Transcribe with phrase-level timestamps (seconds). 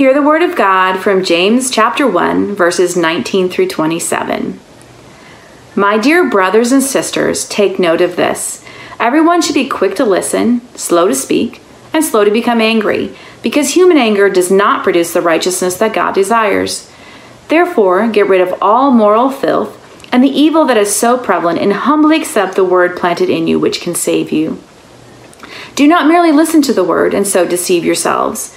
[0.00, 4.58] Hear the word of God from James chapter 1, verses 19 through 27.
[5.76, 8.64] My dear brothers and sisters, take note of this.
[8.98, 11.60] Everyone should be quick to listen, slow to speak,
[11.92, 16.14] and slow to become angry, because human anger does not produce the righteousness that God
[16.14, 16.90] desires.
[17.48, 19.76] Therefore, get rid of all moral filth
[20.10, 23.60] and the evil that is so prevalent, and humbly accept the word planted in you,
[23.60, 24.58] which can save you.
[25.74, 28.56] Do not merely listen to the word and so deceive yourselves.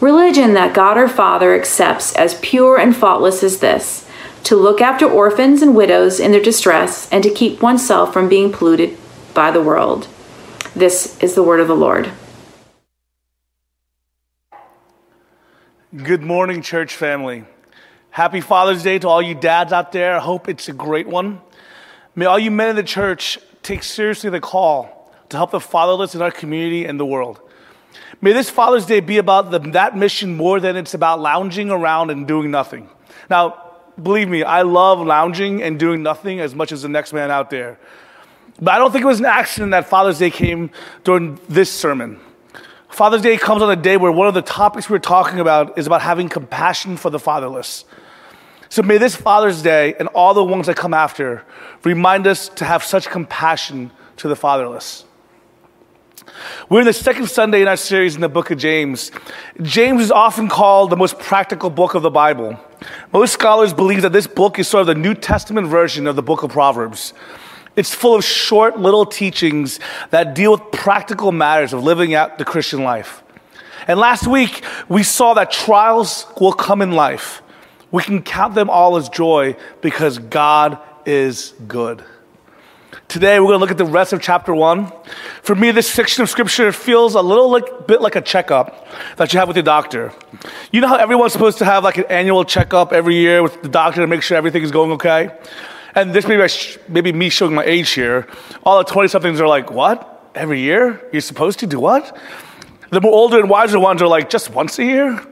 [0.00, 4.08] Religion that God our Father accepts as pure and faultless is this
[4.42, 8.52] to look after orphans and widows in their distress and to keep oneself from being
[8.52, 8.98] polluted
[9.32, 10.06] by the world.
[10.76, 12.10] This is the word of the Lord.
[15.96, 17.44] Good morning, church family.
[18.10, 20.16] Happy Father's Day to all you dads out there.
[20.16, 21.40] I hope it's a great one.
[22.16, 26.14] May all you men in the church take seriously the call to help the fatherless
[26.14, 27.40] in our community and the world.
[28.20, 32.10] May this Father's Day be about the, that mission more than it's about lounging around
[32.10, 32.88] and doing nothing.
[33.28, 33.62] Now,
[34.02, 37.50] believe me, I love lounging and doing nothing as much as the next man out
[37.50, 37.78] there.
[38.60, 40.70] But I don't think it was an accident that Father's Day came
[41.02, 42.20] during this sermon.
[42.88, 45.86] Father's Day comes on a day where one of the topics we're talking about is
[45.88, 47.84] about having compassion for the fatherless.
[48.68, 51.44] So may this Father's Day and all the ones that come after
[51.82, 55.04] remind us to have such compassion to the fatherless.
[56.68, 59.10] We're in the second Sunday in our series in the book of James.
[59.62, 62.58] James is often called the most practical book of the Bible.
[63.12, 66.22] Most scholars believe that this book is sort of the New Testament version of the
[66.22, 67.14] book of Proverbs.
[67.76, 69.80] It's full of short little teachings
[70.10, 73.22] that deal with practical matters of living out the Christian life.
[73.86, 77.42] And last week, we saw that trials will come in life
[77.94, 82.02] we can count them all as joy because God is good.
[83.08, 84.90] Today, we're going to look at the rest of chapter one.
[85.42, 89.32] For me, this section of scripture feels a little like, bit like a checkup that
[89.32, 90.12] you have with your doctor.
[90.72, 93.68] You know how everyone's supposed to have like an annual checkup every year with the
[93.68, 95.30] doctor to make sure everything is going okay?
[95.94, 98.26] And this maybe, sh- maybe me showing my age here.
[98.64, 100.30] All the 20 somethings are like, what?
[100.34, 101.00] Every year?
[101.12, 102.16] You're supposed to do what?
[102.90, 105.24] The more older and wiser ones are like, just once a year?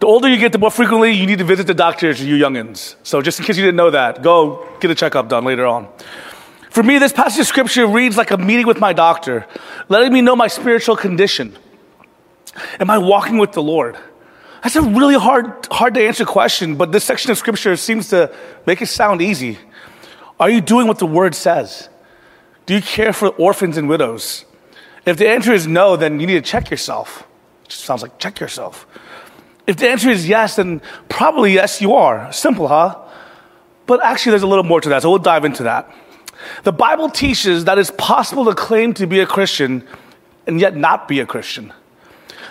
[0.00, 2.94] The older you get, the more frequently you need to visit the doctor you youngins.
[3.02, 5.88] So just in case you didn't know that, go get a checkup done later on.
[6.74, 9.46] For me, this passage of scripture reads like a meeting with my doctor,
[9.88, 11.56] letting me know my spiritual condition.
[12.80, 13.96] Am I walking with the Lord?
[14.60, 18.34] That's a really hard, hard to answer question, but this section of scripture seems to
[18.66, 19.56] make it sound easy.
[20.40, 21.88] Are you doing what the word says?
[22.66, 24.44] Do you care for orphans and widows?
[25.06, 27.24] If the answer is no, then you need to check yourself.
[27.62, 28.84] It just sounds like check yourself.
[29.68, 32.32] If the answer is yes, then probably yes, you are.
[32.32, 33.00] Simple, huh?
[33.86, 35.88] But actually, there's a little more to that, so we'll dive into that.
[36.62, 39.86] The Bible teaches that it's possible to claim to be a Christian
[40.46, 41.72] and yet not be a Christian.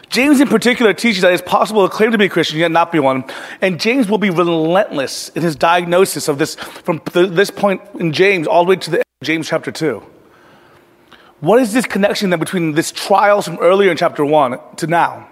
[0.09, 2.91] James, in particular, teaches that it's possible to claim to be a Christian yet not
[2.91, 3.23] be one.
[3.61, 8.45] And James will be relentless in his diagnosis of this from this point in James
[8.45, 10.03] all the way to the end of James chapter 2.
[11.39, 15.27] What is this connection then between this trials from earlier in chapter 1 to now?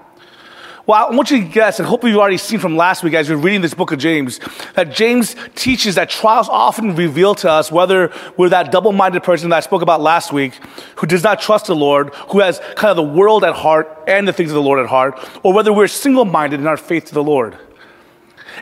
[0.88, 3.30] Well, I want you to guess, and hopefully you've already seen from last week as
[3.30, 4.40] you're reading this book of James,
[4.74, 9.52] that James teaches that trials often reveal to us whether we're that double minded person
[9.52, 10.60] that I spoke about last week,
[10.96, 14.28] who does not trust the Lord, who has kind of the world at heart and
[14.28, 17.06] the things of the Lord at heart, or whether we're single minded in our faith
[17.06, 17.60] to the Lord.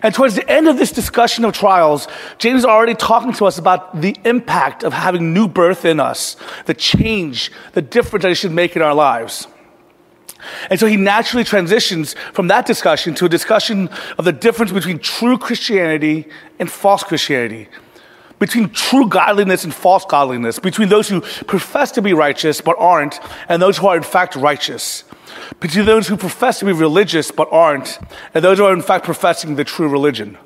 [0.04, 2.08] And towards the end of this discussion of trials,
[2.38, 6.36] James is already talking to us about the impact of having new birth in us,
[6.66, 9.48] the change, the difference that it should make in our lives.
[10.70, 15.00] And so he naturally transitions from that discussion to a discussion of the difference between
[15.00, 16.28] true Christianity
[16.60, 17.68] and false Christianity,
[18.40, 23.20] between true godliness and false godliness, between those who profess to be righteous but aren't,
[23.48, 25.04] and those who are in fact righteous,
[25.60, 28.00] between those who profess to be religious but aren't,
[28.34, 30.38] and those who are in fact professing the true religion.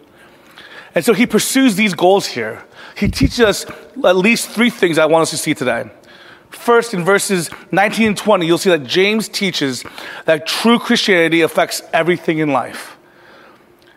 [0.95, 2.63] And so he pursues these goals here.
[2.95, 5.89] He teaches us at least three things I want us to see today.
[6.53, 9.83] First, in verses 19 and 20, you'll see that James teaches
[10.25, 12.97] that true Christianity affects everything in life.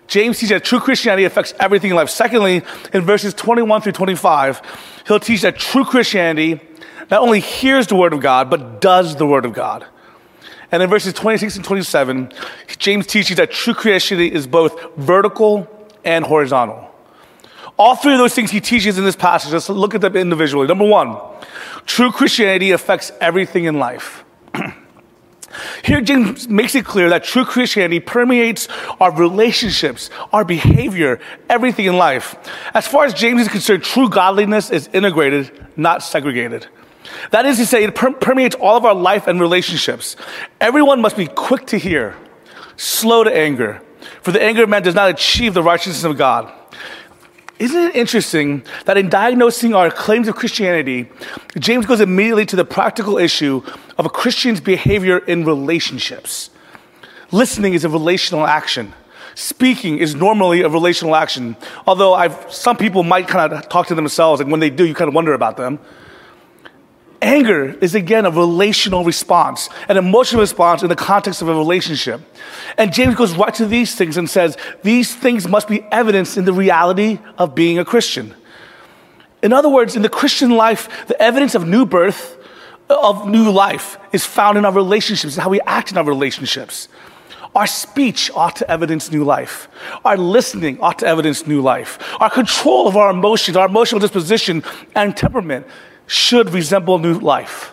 [0.09, 2.09] James teaches that true Christianity affects everything in life.
[2.09, 2.63] Secondly,
[2.93, 4.63] in verses 21 through 25,
[5.07, 6.61] he'll teach that true Christianity
[7.11, 9.87] not only hears the word of God, but does the word of God.
[10.73, 12.33] And in verses 26 and 27,
[12.79, 15.69] James teaches that true Christianity is both vertical
[16.05, 16.91] and horizontal.
[17.79, 20.67] All three of those things he teaches in this passage, let's look at them individually.
[20.67, 21.19] Number one,
[21.85, 24.25] true Christianity affects everything in life.
[25.85, 28.69] Here, James makes it clear that true Christianity permeates
[29.01, 32.35] our relationships, our behavior, everything in life.
[32.75, 36.67] As far as James is concerned, true godliness is integrated, not segregated.
[37.31, 40.17] That is to say, it per- permeates all of our life and relationships.
[40.61, 42.17] Everyone must be quick to hear,
[42.77, 43.81] slow to anger,
[44.23, 46.53] for the anger of man does not achieve the righteousness of God.
[47.59, 51.09] Isn't it interesting that in diagnosing our claims of Christianity,
[51.59, 53.63] James goes immediately to the practical issue
[53.97, 56.51] of a Christian's behavior in relationships?
[57.33, 58.93] Listening is a relational action.
[59.35, 61.57] Speaking is normally a relational action.
[61.87, 64.95] Although I've, some people might kind of talk to themselves, and when they do, you
[64.95, 65.79] kind of wonder about them.
[67.23, 72.21] Anger is again a relational response, an emotional response in the context of a relationship.
[72.77, 76.45] And James goes right to these things and says, these things must be evidenced in
[76.45, 78.35] the reality of being a Christian.
[79.43, 82.37] In other words, in the Christian life, the evidence of new birth,
[82.91, 86.89] of new life, is found in our relationships, how we act in our relationships.
[87.55, 89.69] Our speech ought to evidence new life.
[90.05, 91.99] Our listening ought to evidence new life.
[92.21, 94.63] Our control of our emotions, our emotional disposition
[94.95, 95.67] and temperament
[96.07, 97.73] should resemble new life.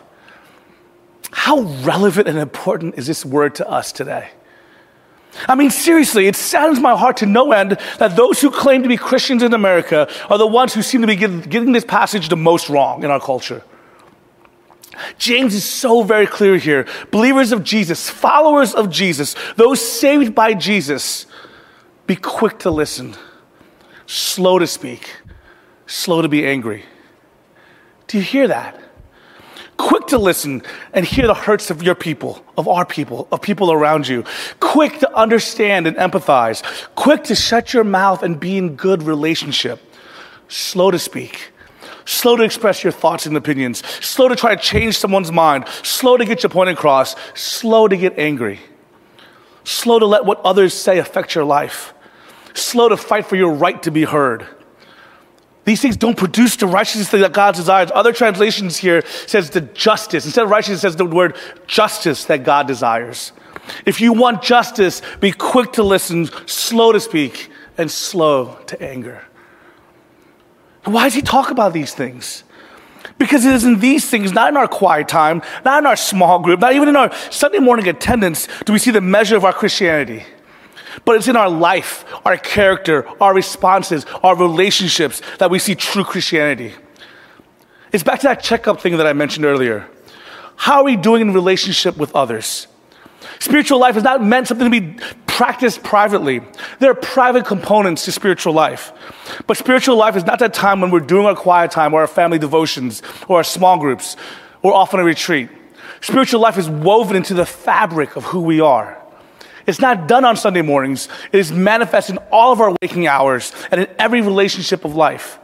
[1.32, 4.30] How relevant and important is this word to us today?
[5.48, 8.90] I mean, seriously, it saddens my heart to no end that those who claim to
[8.90, 12.38] be Christians in America are the ones who seem to be getting this passage the
[12.38, 13.64] most wrong in our culture.
[15.18, 16.86] James is so very clear here.
[17.10, 21.26] Believers of Jesus, followers of Jesus, those saved by Jesus,
[22.06, 23.16] be quick to listen,
[24.06, 25.16] slow to speak,
[25.88, 26.84] slow to be angry.
[28.14, 28.80] Do you hear that?
[29.78, 30.62] Quick to listen
[30.94, 34.24] and hear the hurts of your people, of our people, of people around you.
[34.60, 36.62] Quick to understand and empathize.
[36.94, 39.82] Quick to shut your mouth and be in good relationship.
[40.48, 41.54] Slow to speak.
[42.06, 43.84] Slow to express your thoughts and opinions.
[44.06, 45.68] Slow to try to change someone's mind.
[45.82, 47.16] Slow to get your point across.
[47.34, 48.60] Slow to get angry.
[49.64, 51.96] Slow to let what others say affect your life.
[52.54, 54.48] Slow to fight for your right to be heard.
[55.66, 57.90] These things don't produce the righteousness that God desires.
[57.94, 60.26] Other translations here says the justice.
[60.26, 61.38] Instead of righteousness, says the word
[61.68, 63.32] justice that God desires.
[63.86, 69.24] If you want justice, be quick to listen, slow to speak, and slow to anger.
[70.84, 72.44] Why does he talk about these things?
[73.18, 76.40] Because it is in these things, not in our quiet time, not in our small
[76.40, 79.54] group, not even in our Sunday morning attendance, do we see the measure of our
[79.54, 80.24] Christianity.
[81.06, 86.04] But it's in our life, our character, our responses, our relationships that we see true
[86.04, 86.74] Christianity.
[87.92, 89.88] It's back to that checkup thing that I mentioned earlier.
[90.56, 92.68] How are we doing in relationship with others?
[93.40, 96.42] Spiritual life is not meant something to be practiced privately.
[96.80, 98.92] There are private components to spiritual life.
[99.48, 102.08] But spiritual life is not that time when we're doing our quiet time or our
[102.08, 104.16] family devotions or our small groups
[104.62, 105.50] or often a retreat.
[106.02, 109.03] Spiritual life is woven into the fabric of who we are.
[109.66, 111.08] It's not done on Sunday mornings.
[111.32, 115.40] It is manifest in all of our waking hours and in every relationship of life.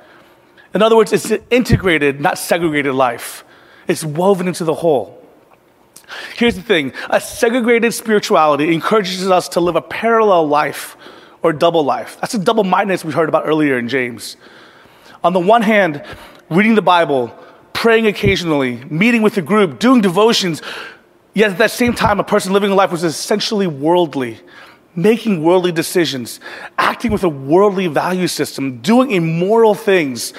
[0.73, 3.43] In other words, it's an integrated, not segregated life.
[3.87, 5.15] It's woven into the whole.
[6.35, 10.97] Here's the thing a segregated spirituality encourages us to live a parallel life
[11.41, 12.17] or double life.
[12.19, 14.37] That's a double mindedness we heard about earlier in James.
[15.23, 16.03] On the one hand,
[16.49, 17.27] reading the Bible,
[17.73, 20.61] praying occasionally, meeting with a group, doing devotions,
[21.33, 24.39] Yet at that same time, a person living a life was essentially worldly,
[24.95, 26.39] making worldly decisions,
[26.77, 30.33] acting with a worldly value system, doing immoral things,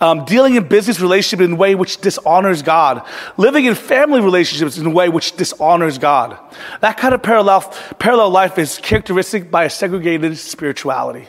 [0.00, 4.76] um, dealing in business relationships in a way which dishonors God, living in family relationships
[4.76, 6.38] in a way which dishonors God.
[6.80, 7.60] That kind of parallel,
[7.98, 11.28] parallel life is characteristic by a segregated spirituality.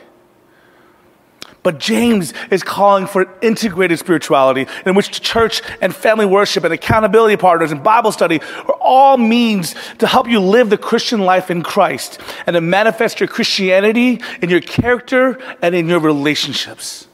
[1.66, 7.38] But James is calling for integrated spirituality in which church and family worship and accountability
[7.38, 11.64] partners and Bible study are all means to help you live the Christian life in
[11.64, 17.08] Christ and to manifest your Christianity in your character and in your relationships.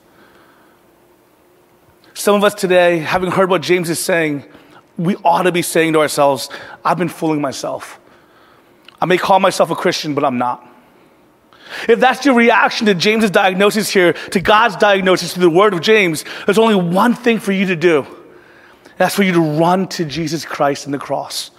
[2.13, 4.43] Some of us today, having heard what James is saying,
[4.97, 6.49] we ought to be saying to ourselves,
[6.83, 8.01] I've been fooling myself.
[8.99, 10.70] I may call myself a Christian, but I'm not.
[11.87, 15.81] If that's your reaction to James's diagnosis here, to God's diagnosis, to the word of
[15.81, 18.05] James, there's only one thing for you to do.
[18.97, 21.51] That's for you to run to Jesus Christ and the cross.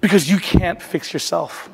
[0.00, 1.70] Because you can't fix yourself.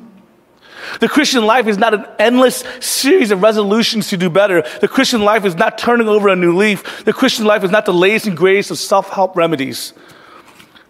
[1.00, 4.62] The Christian life is not an endless series of resolutions to do better.
[4.80, 7.04] The Christian life is not turning over a new leaf.
[7.04, 9.94] The Christian life is not the latest and greatest of self help remedies.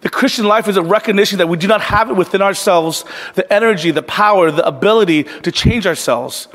[0.01, 3.51] The Christian life is a recognition that we do not have it within ourselves the
[3.51, 6.49] energy, the power, the ability to change ourselves.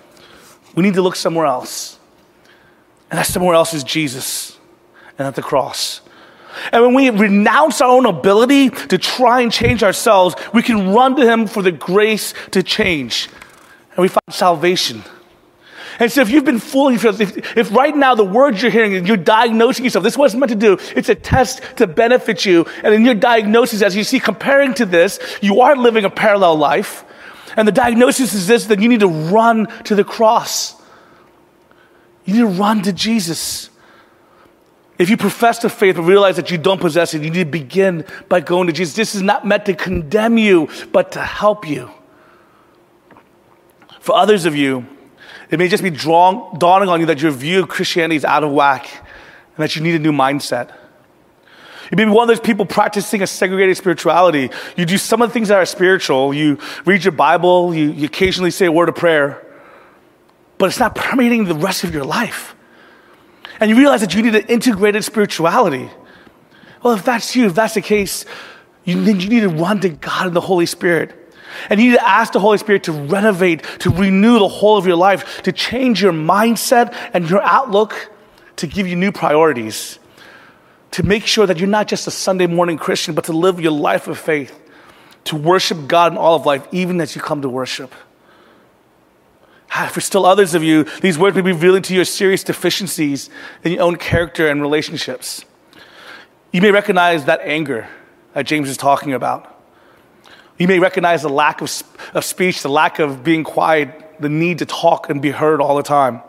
[0.78, 1.98] We need to look somewhere else.
[3.10, 4.56] And that somewhere else is Jesus
[5.18, 6.02] and at the cross.
[6.70, 11.16] And when we renounce our own ability to try and change ourselves, we can run
[11.16, 13.28] to Him for the grace to change.
[13.96, 15.02] And we find salvation.
[15.98, 18.94] And so if you've been fooling yourself, if, if right now the words you're hearing
[18.94, 20.78] and you're diagnosing yourself, this it's meant to do.
[20.94, 22.66] It's a test to benefit you.
[22.84, 26.54] And in your diagnosis, as you see comparing to this, you are living a parallel
[26.54, 27.04] life.
[27.58, 30.80] And the diagnosis is this, that you need to run to the cross.
[32.24, 33.68] You need to run to Jesus.
[34.96, 37.50] If you profess the faith but realize that you don't possess it, you need to
[37.50, 38.94] begin by going to Jesus.
[38.94, 41.90] This is not meant to condemn you, but to help you.
[43.98, 44.86] For others of you,
[45.50, 48.52] it may just be dawning on you that your view of Christianity is out of
[48.52, 48.88] whack
[49.56, 50.72] and that you need a new mindset.
[51.90, 54.50] You may be one of those people practicing a segregated spirituality.
[54.76, 56.34] You do some of the things that are spiritual.
[56.34, 59.44] You read your Bible, you, you occasionally say a word of prayer,
[60.58, 62.54] but it's not permeating the rest of your life.
[63.60, 65.90] And you realize that you need an integrated spirituality.
[66.82, 68.24] Well, if that's you, if that's the case,
[68.84, 71.14] you, then you need to run to God and the Holy Spirit.
[71.70, 74.86] And you need to ask the Holy Spirit to renovate, to renew the whole of
[74.86, 78.10] your life, to change your mindset and your outlook,
[78.56, 79.97] to give you new priorities,
[80.92, 83.72] to make sure that you're not just a Sunday morning Christian, but to live your
[83.72, 84.58] life of faith,
[85.24, 87.94] to worship God in all of life, even as you come to worship.
[89.70, 93.28] Ah, For still others of you, these words may be revealing to you serious deficiencies
[93.62, 95.44] in your own character and relationships.
[96.52, 97.86] You may recognize that anger
[98.32, 99.54] that James is talking about.
[100.58, 101.70] You may recognize the lack of,
[102.14, 105.76] of speech, the lack of being quiet, the need to talk and be heard all
[105.76, 106.22] the time.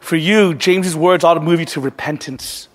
[0.00, 2.68] For you, James's words ought to move you to repentance,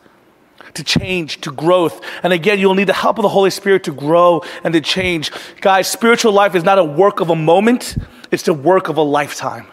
[0.78, 2.02] to change, to growth.
[2.24, 5.32] And again, you'll need the help of the Holy Spirit to grow and to change.
[5.62, 7.98] Guys, spiritual life is not a work of a moment,
[8.32, 9.68] it's the work of a lifetime.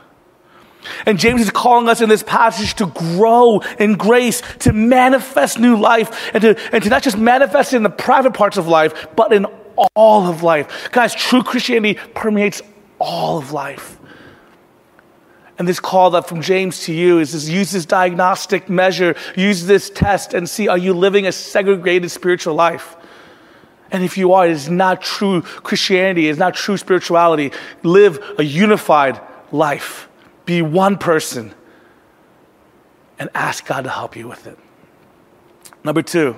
[1.07, 5.77] And James is calling us in this passage to grow in grace, to manifest new
[5.77, 9.09] life, and to, and to not just manifest it in the private parts of life,
[9.17, 9.47] but in
[9.97, 10.91] all of life.
[10.93, 12.63] Guys, true Christianity permeates
[12.99, 13.99] all of life.
[15.59, 19.67] And this call that from James to you is this, use this diagnostic measure, use
[19.67, 22.97] this test and see are you living a segregated spiritual life?
[23.93, 27.53] And if you are, it is not true Christianity, it is not true spirituality.
[27.85, 29.21] Live a unified
[29.53, 30.09] life.
[30.47, 31.55] Be one person
[33.19, 34.59] and ask God to help you with it.
[35.85, 36.37] Number two,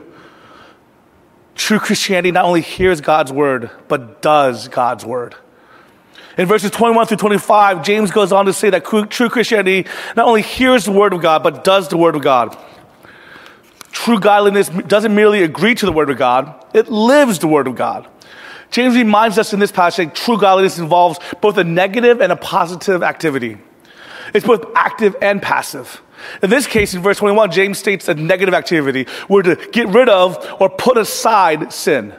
[1.55, 5.35] true Christianity not only hears God's word, but does God's word.
[6.37, 10.43] In verses 21 through 25, James goes on to say that true Christianity not only
[10.43, 12.57] hears the word of God, but does the word of God.
[13.90, 17.75] True godliness doesn't merely agree to the word of God, it lives the word of
[17.75, 18.07] God.
[18.71, 22.37] James reminds us in this passage that true godliness involves both a negative and a
[22.37, 23.57] positive activity.
[24.35, 26.02] It's both active and passive.
[26.43, 29.07] In this case, in verse 21, James states a negative activity.
[29.28, 32.14] We're to get rid of or put aside sin.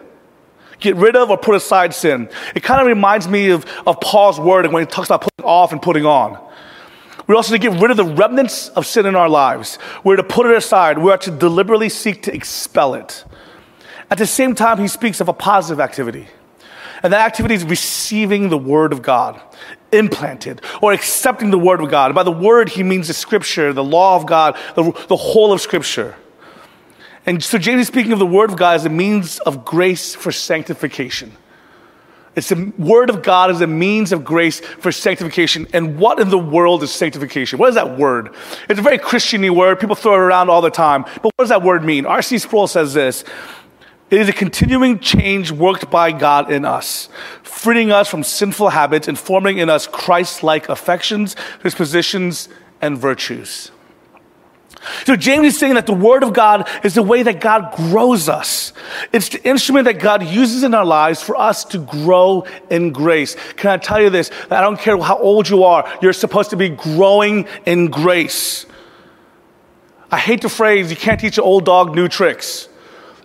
[0.79, 2.29] Get rid of or put aside sin.
[2.55, 5.71] It kind of reminds me of, of Paul's word when he talks about putting off
[5.71, 6.43] and putting on.
[7.25, 9.79] We're also to get rid of the remnants of sin in our lives.
[10.03, 10.97] We're to put it aside.
[10.97, 13.25] We're to deliberately seek to expel it.
[14.09, 16.27] At the same time, he speaks of a positive activity.
[17.03, 19.39] And that activity is receiving the word of God,
[19.91, 22.15] implanted, or accepting the word of God.
[22.15, 25.61] By the word, he means the scripture, the law of God, the, the whole of
[25.61, 26.15] scripture.
[27.27, 30.15] And so James is speaking of the word of God as a means of grace
[30.15, 31.33] for sanctification.
[32.37, 35.67] It's the word of God as a means of grace for sanctification.
[35.73, 37.59] And what in the world is sanctification?
[37.59, 38.33] What is that word?
[38.69, 39.79] It's a very Christiany word.
[39.79, 41.01] People throw it around all the time.
[41.01, 42.05] But what does that word mean?
[42.05, 42.37] R.C.
[42.37, 43.23] Sproul says this.
[44.09, 47.09] It is a continuing change worked by God in us,
[47.43, 52.47] freeing us from sinful habits and forming in us Christ-like affections, dispositions,
[52.81, 53.71] and virtues.
[55.05, 58.29] So James is saying that the Word of God is the way that God grows
[58.29, 58.73] us.
[59.11, 63.35] It's the instrument that God uses in our lives for us to grow in grace.
[63.55, 64.31] Can I tell you this?
[64.49, 68.65] I don't care how old you are, you're supposed to be growing in grace.
[70.11, 72.69] I hate the phrase, you can't teach an old dog new tricks.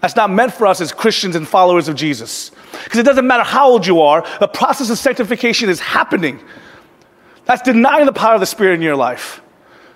[0.00, 2.50] That's not meant for us as Christians and followers of Jesus.
[2.85, 6.40] Because it doesn't matter how old you are, the process of sanctification is happening.
[7.44, 9.41] That's denying the power of the Spirit in your life.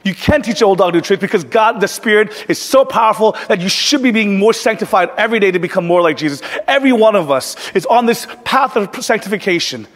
[0.07, 3.61] You can't teach old dog new tricks because God, the Spirit, is so powerful that
[3.61, 6.43] you should be being more sanctified every day to become more like Jesus.
[6.69, 9.89] Every one of us is on this path of sanctification.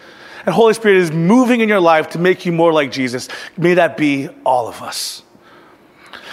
[0.45, 3.29] And Holy Spirit is moving in your life to make you more like Jesus.
[3.57, 5.23] May that be all of us.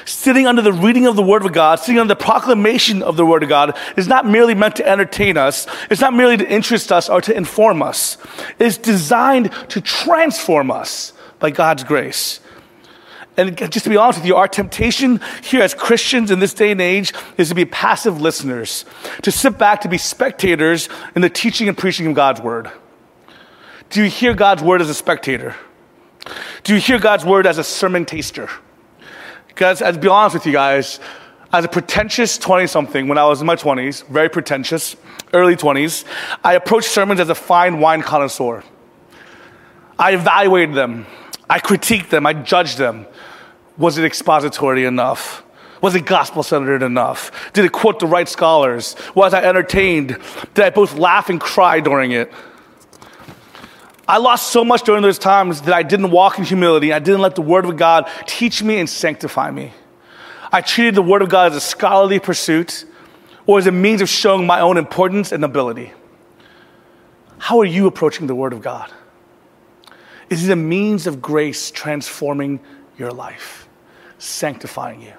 [0.05, 3.27] Sitting under the reading of the Word of God, sitting under the proclamation of the
[3.27, 5.67] Word of God, is not merely meant to entertain us.
[5.91, 8.17] It's not merely to interest us or to inform us.
[8.57, 12.39] It's designed to transform us by God's grace.
[13.37, 16.71] And just to be honest with you, our temptation here as Christians in this day
[16.71, 18.83] and age is to be passive listeners,
[19.21, 22.71] to sit back, to be spectators in the teaching and preaching of God's Word.
[23.91, 25.55] Do you hear God's Word as a spectator?
[26.63, 28.49] Do you hear God's Word as a sermon taster?
[29.47, 30.99] Because, to be honest with you guys,
[31.53, 34.95] as a pretentious 20 something, when I was in my 20s, very pretentious,
[35.31, 36.05] early 20s,
[36.43, 38.63] I approached sermons as a fine wine connoisseur.
[39.97, 41.05] I evaluated them,
[41.49, 43.05] I critiqued them, I judged them.
[43.77, 45.43] Was it expository enough?
[45.81, 47.51] Was it gospel centered enough?
[47.53, 48.95] Did it quote the right scholars?
[49.13, 50.17] Was I entertained?
[50.53, 52.31] Did I both laugh and cry during it?
[54.07, 56.93] I lost so much during those times that I didn't walk in humility.
[56.93, 59.73] I didn't let the Word of God teach me and sanctify me.
[60.51, 62.85] I treated the Word of God as a scholarly pursuit
[63.45, 65.91] or as a means of showing my own importance and ability.
[67.37, 68.91] How are you approaching the Word of God?
[70.29, 72.59] Is a means of grace transforming
[72.97, 73.67] your life,
[74.17, 75.13] sanctifying you?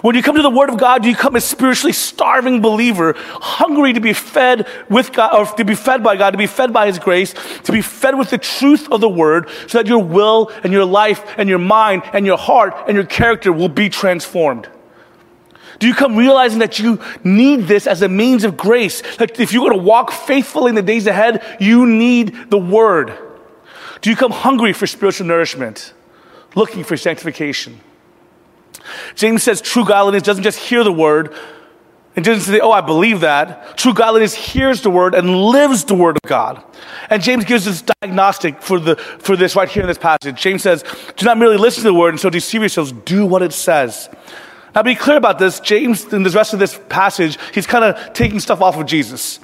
[0.00, 3.14] When you come to the Word of God, do you come a spiritually starving believer,
[3.16, 6.72] hungry to be fed with God, or to be fed by God, to be fed
[6.72, 10.02] by His grace, to be fed with the truth of the Word, so that your
[10.02, 13.90] will and your life and your mind and your heart and your character will be
[13.90, 14.68] transformed.
[15.78, 19.02] Do you come realizing that you need this as a means of grace?
[19.16, 23.18] That if you're going to walk faithfully in the days ahead, you need the Word.
[24.02, 25.94] Do you come hungry for spiritual nourishment,
[26.54, 27.80] looking for sanctification?
[29.14, 31.34] James says true godliness doesn't just hear the word
[32.14, 33.78] and doesn't say, oh, I believe that.
[33.78, 36.62] True godliness hears the word and lives the word of God.
[37.08, 40.40] And James gives this diagnostic for, the, for this right here in this passage.
[40.40, 40.84] James says,
[41.16, 44.10] do not merely listen to the word and so deceive yourselves, do what it says.
[44.74, 45.60] Now, be clear about this.
[45.60, 49.38] James, in the rest of this passage, he's kind of taking stuff off of Jesus.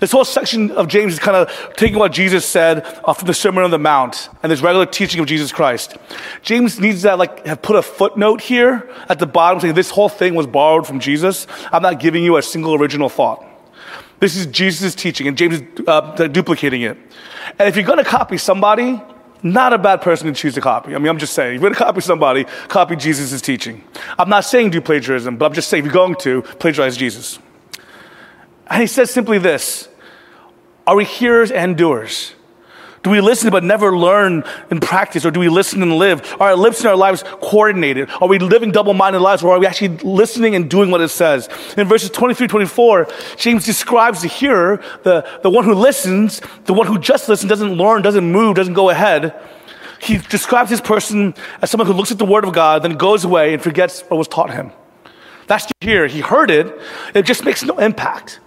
[0.00, 3.64] This whole section of James is kind of taking what Jesus said from the Sermon
[3.64, 5.96] on the Mount and this regular teaching of Jesus Christ.
[6.42, 10.08] James needs to like have put a footnote here at the bottom saying this whole
[10.08, 11.46] thing was borrowed from Jesus.
[11.72, 13.44] I'm not giving you a single original thought.
[14.20, 16.96] This is Jesus' teaching, and James is uh, duplicating it.
[17.58, 19.00] And if you're going to copy somebody,
[19.42, 20.94] not a bad person to choose to copy.
[20.94, 23.84] I mean, I'm just saying, if you're going to copy somebody, copy Jesus' teaching.
[24.18, 27.38] I'm not saying do plagiarism, but I'm just saying if you're going to, plagiarize Jesus.
[28.68, 29.88] And he says simply this
[30.86, 32.34] are we hearers and doers?
[33.04, 36.22] Do we listen but never learn and practice, or do we listen and live?
[36.40, 38.08] Are our lips and our lives coordinated?
[38.18, 41.08] Are we living double minded lives, or are we actually listening and doing what it
[41.08, 41.50] says?
[41.76, 46.86] In verses 23 24, James describes the hearer, the, the one who listens, the one
[46.86, 49.38] who just listens, doesn't learn, doesn't move, doesn't go ahead.
[50.00, 53.24] He describes this person as someone who looks at the Word of God, then goes
[53.24, 54.72] away and forgets what was taught him.
[55.46, 56.06] That's to hear.
[56.06, 56.74] He heard it,
[57.14, 58.40] it just makes no impact.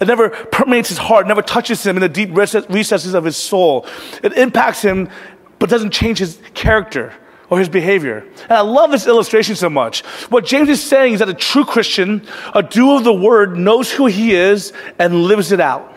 [0.00, 3.86] It never permeates his heart, never touches him in the deep recesses of his soul.
[4.22, 5.10] It impacts him,
[5.58, 7.12] but doesn't change his character
[7.50, 8.26] or his behavior.
[8.44, 10.00] And I love this illustration so much.
[10.30, 13.92] What James is saying is that a true Christian, a doer of the word, knows
[13.92, 15.94] who he is and lives it out.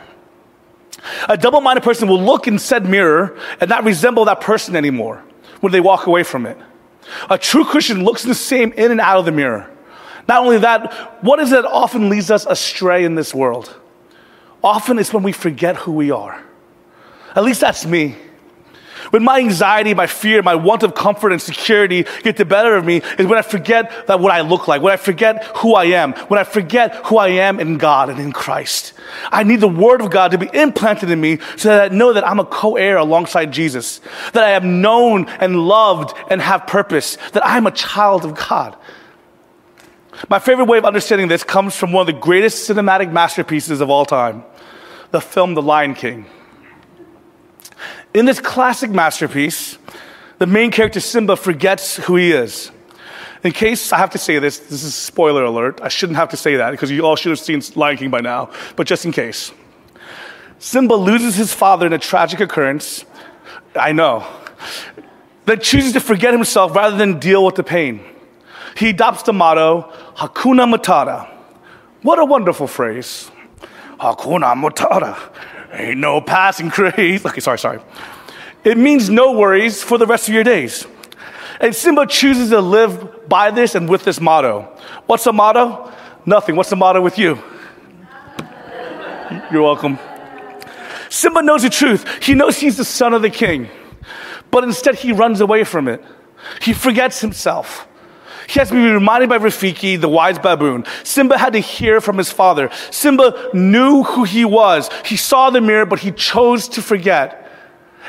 [1.29, 5.23] A double minded person will look in said mirror and not resemble that person anymore
[5.61, 6.57] when they walk away from it.
[7.29, 9.69] A true Christian looks the same in and out of the mirror.
[10.27, 13.77] Not only that, what is it that often leads us astray in this world?
[14.63, 16.41] Often it's when we forget who we are.
[17.35, 18.15] At least that's me.
[19.09, 22.85] When my anxiety, my fear, my want of comfort and security get the better of
[22.85, 25.85] me is when I forget that what I look like, when I forget who I
[25.85, 28.93] am, when I forget who I am in God and in Christ.
[29.31, 32.13] I need the Word of God to be implanted in me so that I know
[32.13, 37.17] that I'm a co-heir alongside Jesus, that I am known and loved and have purpose,
[37.33, 38.75] that I'm a child of God.
[40.29, 43.89] My favorite way of understanding this comes from one of the greatest cinematic masterpieces of
[43.89, 44.43] all time
[45.13, 46.25] the film The Lion King.
[48.15, 49.77] In this classic masterpiece,
[50.39, 52.71] the main character Simba forgets who he is.
[53.43, 55.79] In case I have to say this, this is spoiler alert.
[55.83, 58.21] I shouldn't have to say that because you all should have seen Lion King by
[58.21, 59.51] now, but just in case.
[60.57, 63.05] Simba loses his father in a tragic occurrence.
[63.75, 64.25] I know.
[65.45, 68.01] Then chooses to forget himself rather than deal with the pain.
[68.75, 71.29] He adopts the motto, Hakuna Matata.
[72.01, 73.29] What a wonderful phrase.
[74.03, 75.17] Hakuna Matata.
[75.71, 77.25] Ain't no passing craze.
[77.25, 77.79] Okay, sorry, sorry.
[78.63, 80.85] It means no worries for the rest of your days.
[81.59, 84.63] And Simba chooses to live by this and with this motto.
[85.05, 85.91] What's the motto?
[86.25, 86.55] Nothing.
[86.55, 87.41] What's the motto with you?
[89.51, 89.97] You're welcome.
[91.09, 92.05] Simba knows the truth.
[92.23, 93.69] He knows he's the son of the king.
[94.51, 96.03] But instead, he runs away from it.
[96.61, 97.87] He forgets himself.
[98.47, 100.85] He has to be reminded by Rafiki, the wise baboon.
[101.03, 102.69] Simba had to hear from his father.
[102.91, 104.89] Simba knew who he was.
[105.05, 107.39] He saw the mirror, but he chose to forget.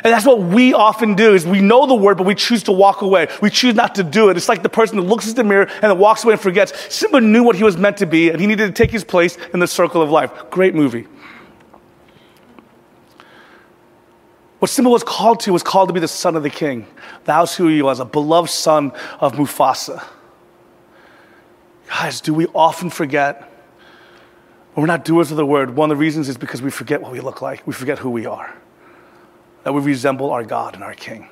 [0.02, 2.72] And that's what we often do is we know the word, but we choose to
[2.72, 3.28] walk away.
[3.40, 4.36] We choose not to do it.
[4.36, 6.72] It's like the person that looks at the mirror and then walks away and forgets.
[6.92, 9.38] Simba knew what he was meant to be, and he needed to take his place
[9.52, 10.32] in the circle of life.
[10.50, 11.06] Great movie.
[14.58, 16.86] What Simba was called to was called to be the son of the king.
[17.24, 20.02] That's who he was, a beloved son of Mufasa.
[21.88, 23.50] Guys, do we often forget
[24.74, 25.76] when we're not doers of the word?
[25.76, 28.10] One of the reasons is because we forget what we look like, we forget who
[28.10, 28.54] we are,
[29.64, 31.28] that we resemble our God and our King.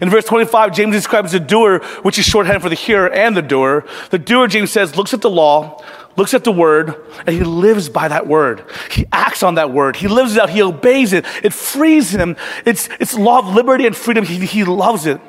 [0.00, 3.42] In verse 25, James describes the doer, which is shorthand for the hearer and the
[3.42, 3.84] doer.
[4.10, 5.82] The doer, James says, looks at the law,
[6.16, 6.94] looks at the word,
[7.26, 8.64] and he lives by that word.
[8.90, 9.96] He acts on that word.
[9.96, 10.50] He lives it out.
[10.50, 11.24] He obeys it.
[11.42, 12.36] It frees him.
[12.64, 14.24] It's, it's law of liberty and freedom.
[14.24, 15.20] He, he loves it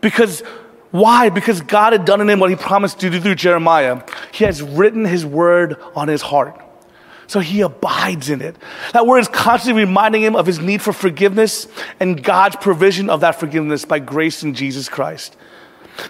[0.00, 0.42] because
[0.90, 1.28] why?
[1.28, 4.02] Because God had done in him what he promised to do through Jeremiah.
[4.32, 6.60] He has written his word on his heart.
[7.26, 8.56] So he abides in it.
[8.94, 11.68] That word is constantly reminding him of his need for forgiveness
[12.00, 15.36] and God's provision of that forgiveness by grace in Jesus Christ.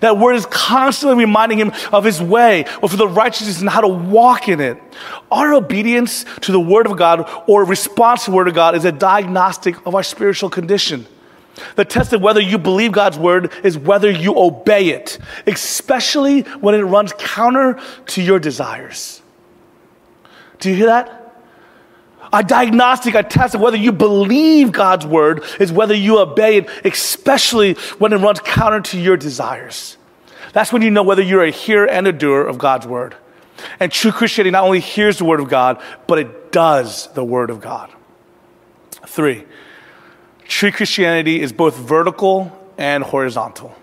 [0.00, 3.80] That word is constantly reminding him of his way, or for the righteousness and how
[3.80, 4.80] to walk in it.
[5.30, 8.84] Our obedience to the word of God or response to the word of God is
[8.84, 11.06] a diagnostic of our spiritual condition.
[11.76, 16.74] The test of whether you believe God's word is whether you obey it, especially when
[16.74, 19.22] it runs counter to your desires.
[20.60, 21.14] Do you hear that?
[22.32, 26.68] A diagnostic, a test of whether you believe God's word is whether you obey it,
[26.84, 29.96] especially when it runs counter to your desires.
[30.52, 33.14] That's when you know whether you're a hearer and a doer of God's word.
[33.80, 37.50] And true Christianity not only hears the word of God, but it does the word
[37.50, 37.90] of God.
[39.06, 39.44] Three,
[40.48, 43.76] True Christianity is both vertical and horizontal.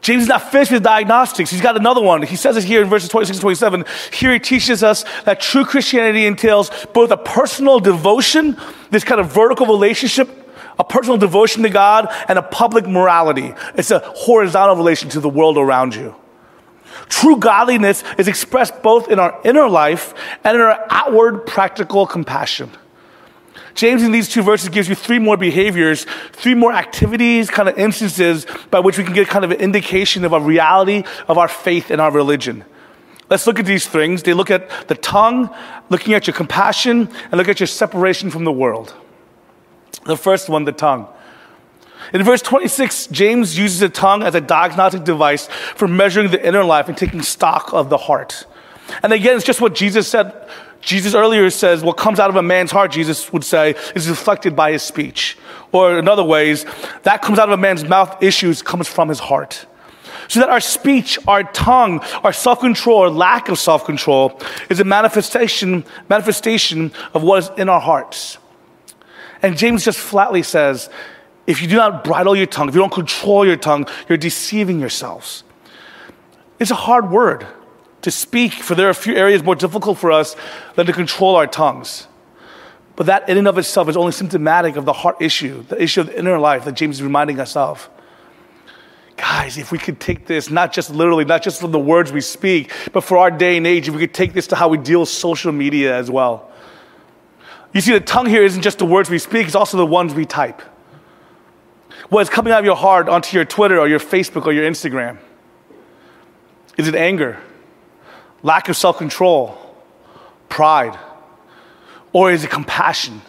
[0.00, 1.50] James is not finished with diagnostics.
[1.50, 2.22] He's got another one.
[2.22, 3.84] He says it here in verses 26 and 27.
[4.12, 8.56] Here he teaches us that true Christianity entails both a personal devotion,
[8.90, 10.30] this kind of vertical relationship,
[10.78, 13.52] a personal devotion to God, and a public morality.
[13.74, 16.14] It's a horizontal relation to the world around you.
[17.08, 22.70] True godliness is expressed both in our inner life and in our outward practical compassion.
[23.76, 27.78] James in these two verses gives you three more behaviors, three more activities, kind of
[27.78, 31.46] instances by which we can get kind of an indication of a reality of our
[31.46, 32.64] faith and our religion.
[33.28, 34.22] Let's look at these things.
[34.22, 35.50] They look at the tongue,
[35.90, 38.94] looking at your compassion, and look at your separation from the world.
[40.04, 41.08] The first one, the tongue.
[42.14, 46.64] In verse 26, James uses the tongue as a diagnostic device for measuring the inner
[46.64, 48.46] life and taking stock of the heart.
[49.02, 50.32] And again, it's just what Jesus said
[50.80, 54.54] Jesus earlier says, what comes out of a man's heart, Jesus would say, is reflected
[54.54, 55.36] by his speech.
[55.72, 56.64] Or in other ways,
[57.02, 59.66] that comes out of a man's mouth issues comes from his heart.
[60.28, 65.84] So that our speech, our tongue, our self-control or lack of self-control is a manifestation,
[66.08, 68.38] manifestation of what is in our hearts.
[69.42, 70.88] And James just flatly says,
[71.46, 74.80] if you do not bridle your tongue, if you don't control your tongue, you're deceiving
[74.80, 75.44] yourselves.
[76.58, 77.46] It's a hard word
[78.02, 80.36] to speak, for there are a few areas more difficult for us
[80.74, 82.06] than to control our tongues.
[82.94, 86.00] But that in and of itself is only symptomatic of the heart issue, the issue
[86.00, 87.90] of the inner life that James is reminding us of.
[89.16, 92.20] Guys, if we could take this, not just literally, not just from the words we
[92.20, 94.78] speak, but for our day and age, if we could take this to how we
[94.78, 96.50] deal with social media as well.
[97.72, 100.14] You see, the tongue here isn't just the words we speak, it's also the ones
[100.14, 100.62] we type.
[102.08, 105.18] What's coming out of your heart onto your Twitter or your Facebook or your Instagram?
[106.76, 107.42] Is it anger?
[108.42, 109.58] Lack of self control,
[110.48, 110.98] pride?
[112.12, 113.20] Or is it compassion,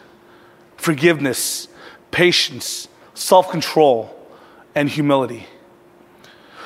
[0.77, 1.67] forgiveness,
[2.11, 4.13] patience, self control,
[4.75, 5.47] and humility?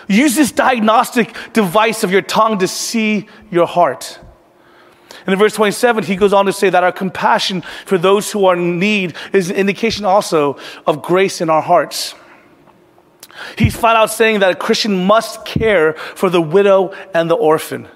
[0.08, 4.20] Use this diagnostic device of your tongue to see your heart.
[5.26, 8.46] And in verse 27, he goes on to say that our compassion for those who
[8.46, 12.16] are in need is an indication also of grace in our hearts.
[13.58, 17.88] He's flat out saying that a Christian must care for the widow and the orphan.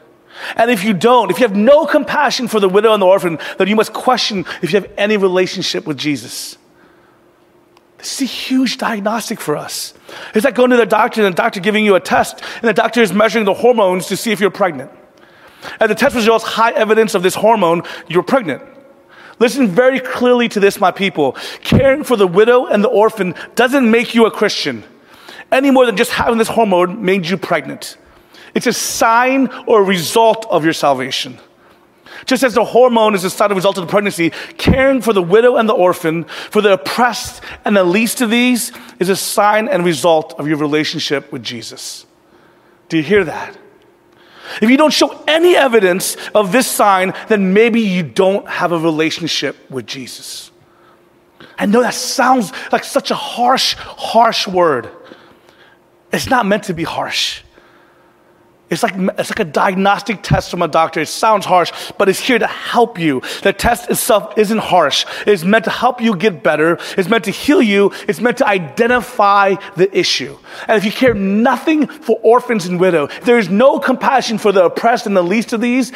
[0.56, 3.40] And if you don't, if you have no compassion for the widow and the orphan,
[3.58, 6.58] then you must question if you have any relationship with Jesus.
[7.98, 9.94] This is a huge diagnostic for us.
[10.34, 12.74] It's like going to the doctor and the doctor giving you a test, and the
[12.74, 14.92] doctor is measuring the hormones to see if you're pregnant.
[15.80, 18.62] And the test results high evidence of this hormone, you're pregnant.
[19.40, 21.34] Listen very clearly to this, my people.
[21.62, 24.84] Caring for the widow and the orphan doesn't make you a Christian
[25.52, 27.98] any more than just having this hormone made you pregnant.
[28.56, 31.38] It's a sign or a result of your salvation.
[32.26, 35.22] Just as the hormone is a sign of result of the pregnancy, caring for the
[35.22, 39.68] widow and the orphan, for the oppressed and the least of these, is a sign
[39.68, 42.06] and result of your relationship with Jesus.
[42.88, 43.58] Do you hear that?
[44.62, 48.80] If you don't show any evidence of this sign, then maybe you don't have a
[48.80, 50.52] relationship with Jesus.
[51.58, 54.90] I know that sounds like such a harsh, harsh word.
[56.14, 57.42] It's not meant to be harsh.
[58.68, 61.00] It's like, it's like a diagnostic test from a doctor.
[61.00, 63.22] It sounds harsh, but it's here to help you.
[63.44, 65.06] The test itself isn't harsh.
[65.28, 66.80] It's meant to help you get better.
[66.98, 67.92] It's meant to heal you.
[68.08, 70.36] It's meant to identify the issue.
[70.68, 74.52] And if you care nothing for orphans and widow, if there is no compassion for
[74.52, 75.92] the oppressed and the least of these,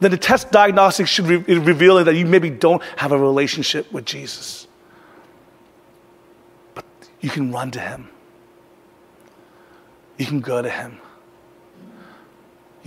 [0.00, 4.06] then the test diagnostic should re- reveal that you maybe don't have a relationship with
[4.06, 4.66] Jesus.
[6.74, 6.86] But
[7.20, 8.08] you can run to him.
[10.16, 11.00] You can go to him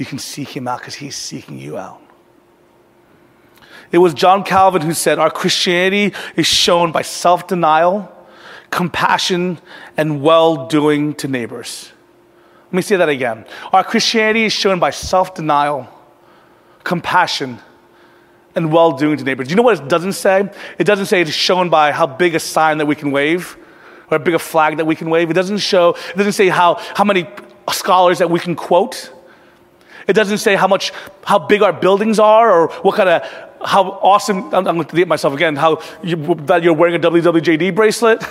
[0.01, 2.01] you can seek him out because he's seeking you out.
[3.91, 8.11] It was John Calvin who said, Our Christianity is shown by self denial,
[8.71, 9.59] compassion,
[9.95, 11.91] and well doing to neighbors.
[12.65, 13.45] Let me say that again.
[13.71, 15.87] Our Christianity is shown by self denial,
[16.83, 17.59] compassion,
[18.55, 19.49] and well doing to neighbors.
[19.49, 20.49] Do you know what it doesn't say?
[20.79, 23.55] It doesn't say it's shown by how big a sign that we can wave
[24.09, 25.29] or a big a flag that we can wave.
[25.29, 27.27] It doesn't show, it doesn't say how, how many
[27.71, 29.13] scholars that we can quote.
[30.07, 30.91] It doesn't say how much,
[31.23, 33.23] how big our buildings are or what kind of,
[33.65, 36.99] how awesome, I'm, I'm going to get myself again, how you, that you're wearing a
[36.99, 38.23] WWJD bracelet.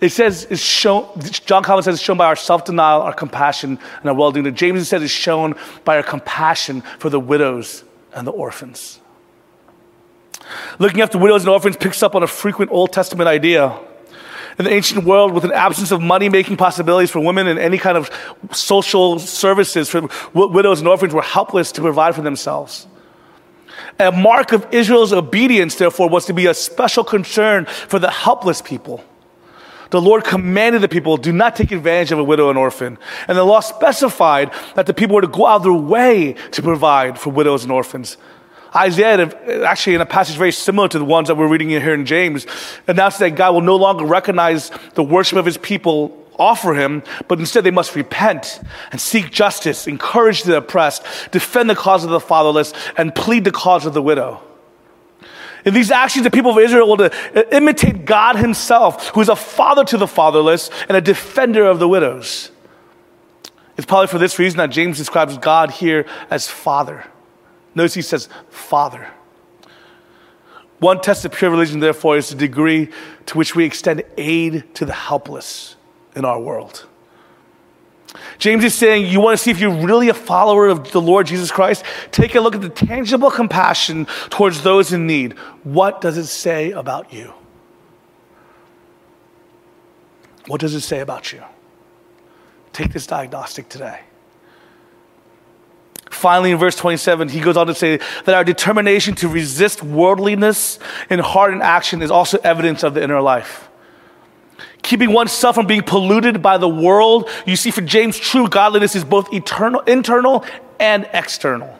[0.00, 1.08] It says it's shown,
[1.44, 4.54] John Calvin says it's shown by our self denial, our compassion, and our well doing.
[4.54, 7.84] James says it's shown by our compassion for the widows
[8.14, 9.00] and the orphans.
[10.78, 13.78] Looking after widows and orphans picks up on a frequent Old Testament idea
[14.58, 17.78] in the ancient world, with an absence of money making possibilities for women and any
[17.78, 18.10] kind of
[18.52, 22.86] social services for widows and orphans were helpless to provide for themselves.
[24.00, 28.60] A mark of Israel's obedience, therefore, was to be a special concern for the helpless
[28.60, 29.04] people.
[29.90, 32.98] The Lord commanded the people, do not take advantage of a widow and orphan.
[33.26, 36.62] And the law specified that the people were to go out of their way to
[36.62, 38.18] provide for widows and orphans.
[38.74, 42.06] Isaiah, actually in a passage very similar to the ones that we're reading here in
[42.06, 42.46] James,
[42.86, 47.40] announced that God will no longer recognize the worship of his people offer him, but
[47.40, 48.60] instead they must repent
[48.92, 51.02] and seek justice, encourage the oppressed,
[51.32, 54.40] defend the cause of the fatherless, and plead the cause of the widow.
[55.64, 59.28] In these actions, the people of Israel will to uh, imitate God himself, who is
[59.28, 62.52] a father to the fatherless and a defender of the widows.
[63.76, 67.04] It's probably for this reason that James describes God here as father.
[67.78, 69.06] Notice he says, Father.
[70.80, 72.90] One test of pure religion, therefore, is the degree
[73.26, 75.76] to which we extend aid to the helpless
[76.16, 76.86] in our world.
[78.38, 81.28] James is saying, You want to see if you're really a follower of the Lord
[81.28, 81.84] Jesus Christ?
[82.10, 85.34] Take a look at the tangible compassion towards those in need.
[85.62, 87.32] What does it say about you?
[90.48, 91.44] What does it say about you?
[92.72, 94.00] Take this diagnostic today.
[96.18, 100.80] Finally, in verse 27, he goes on to say that our determination to resist worldliness
[101.08, 103.68] in heart and action is also evidence of the inner life.
[104.82, 109.04] Keeping oneself from being polluted by the world, you see, for James, true godliness is
[109.04, 110.44] both eternal, internal
[110.80, 111.78] and external.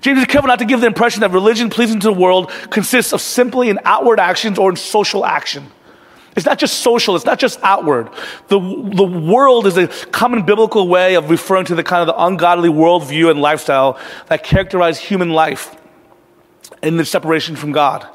[0.00, 3.12] James is careful not to give the impression that religion pleasing to the world consists
[3.12, 5.72] of simply in outward actions or in social action.
[6.38, 8.10] It's not just social, it's not just outward.
[8.46, 12.24] The, the world is a common biblical way of referring to the kind of the
[12.24, 13.98] ungodly worldview and lifestyle
[14.28, 15.74] that characterize human life
[16.80, 18.06] in the separation from God.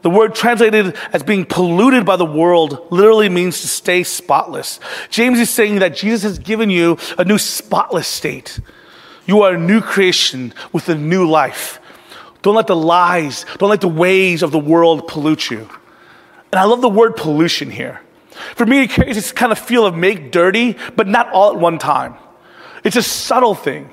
[0.00, 4.80] The word translated as being polluted by the world literally means to stay spotless.
[5.10, 8.58] James is saying that Jesus has given you a new spotless state.
[9.26, 11.78] You are a new creation with a new life.
[12.40, 15.68] Don't let the lies, don't let the ways of the world pollute you.
[16.54, 18.00] And I love the word pollution here.
[18.54, 21.58] For me, it carries this kind of feel of make dirty, but not all at
[21.58, 22.14] one time.
[22.84, 23.90] It's a subtle thing.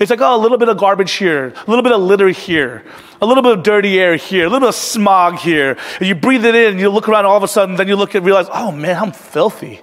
[0.00, 2.84] It's like, oh, a little bit of garbage here, a little bit of litter here,
[3.22, 5.76] a little bit of dirty air here, a little bit of smog here.
[6.00, 7.94] And you breathe it in, and you look around, all of a sudden, then you
[7.94, 9.80] look and realize, oh man, I'm filthy.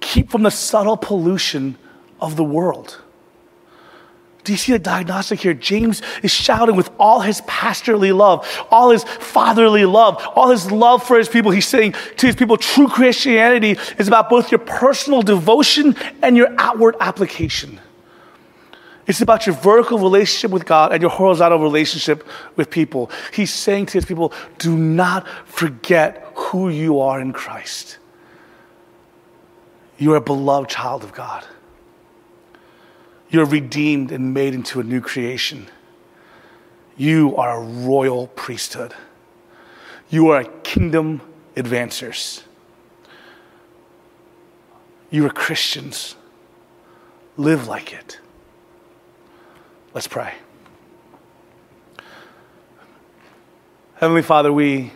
[0.00, 1.78] Keep from the subtle pollution
[2.20, 3.00] of the world.
[4.44, 5.54] Do you see the diagnostic here?
[5.54, 11.02] James is shouting with all his pastorly love, all his fatherly love, all his love
[11.02, 11.50] for his people.
[11.50, 16.48] He's saying to his people, true Christianity is about both your personal devotion and your
[16.58, 17.80] outward application.
[19.06, 22.26] It's about your vertical relationship with God and your horizontal relationship
[22.56, 23.10] with people.
[23.32, 27.98] He's saying to his people, do not forget who you are in Christ.
[29.98, 31.44] You are a beloved child of God.
[33.30, 35.68] You're redeemed and made into a new creation.
[36.96, 38.92] You are a royal priesthood.
[40.10, 41.22] You are a kingdom
[41.56, 42.42] advancers.
[45.10, 46.16] You are Christians.
[47.36, 48.18] Live like it.
[49.94, 50.34] Let's pray.
[53.94, 54.92] Heavenly Father, we,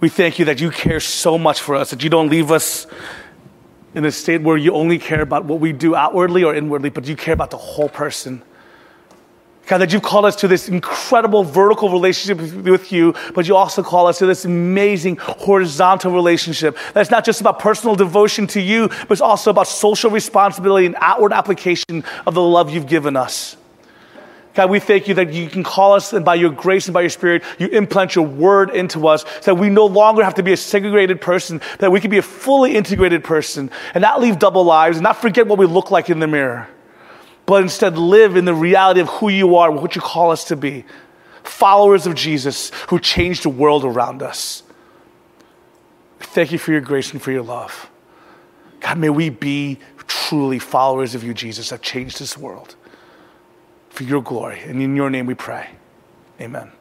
[0.00, 2.86] we thank you that you care so much for us, that you don't leave us
[3.94, 7.06] in a state where you only care about what we do outwardly or inwardly, but
[7.06, 8.42] you care about the whole person.
[9.68, 13.82] God, that you've called us to this incredible vertical relationship with you, but you also
[13.82, 16.78] call us to this amazing horizontal relationship.
[16.94, 20.96] That's not just about personal devotion to you, but it's also about social responsibility and
[21.00, 23.57] outward application of the love you've given us.
[24.58, 27.02] God, we thank you that you can call us and by your grace and by
[27.02, 30.42] your spirit, you implant your word into us so that we no longer have to
[30.42, 34.40] be a segregated person, that we can be a fully integrated person and not leave
[34.40, 36.68] double lives and not forget what we look like in the mirror,
[37.46, 40.56] but instead live in the reality of who you are, what you call us to
[40.56, 40.84] be.
[41.44, 44.64] Followers of Jesus who change the world around us.
[46.18, 47.88] Thank you for your grace and for your love.
[48.80, 52.74] God, may we be truly followers of you, Jesus, that change this world
[53.90, 54.60] for your glory.
[54.60, 55.70] And in your name we pray.
[56.40, 56.72] Amen.